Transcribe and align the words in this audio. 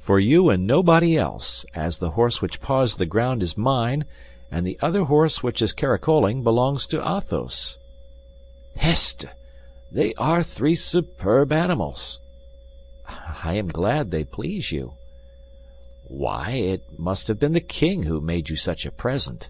"For 0.00 0.18
you 0.18 0.50
and 0.50 0.66
nobody 0.66 1.16
else, 1.16 1.64
as 1.72 1.98
the 1.98 2.10
horse 2.18 2.42
which 2.42 2.60
paws 2.60 2.96
the 2.96 3.06
ground 3.06 3.44
is 3.44 3.56
mine, 3.56 4.04
and 4.50 4.66
the 4.66 4.76
other 4.82 5.04
horse, 5.04 5.40
which 5.40 5.62
is 5.62 5.72
caracoling, 5.72 6.42
belongs 6.42 6.84
to 6.88 6.98
Athos." 7.00 7.78
"Peste! 8.74 9.26
They 9.92 10.14
are 10.14 10.42
three 10.42 10.74
superb 10.74 11.52
animals!" 11.52 12.18
"I 13.06 13.54
am 13.54 13.68
glad 13.68 14.10
they 14.10 14.24
please 14.24 14.72
you." 14.72 14.94
"Why, 16.08 16.50
it 16.54 16.98
must 16.98 17.28
have 17.28 17.38
been 17.38 17.52
the 17.52 17.60
king 17.60 18.02
who 18.02 18.20
made 18.20 18.48
you 18.50 18.56
such 18.56 18.84
a 18.84 18.90
present." 18.90 19.48